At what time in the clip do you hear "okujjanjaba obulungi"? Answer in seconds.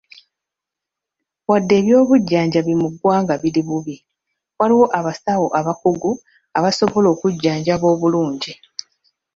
7.11-8.53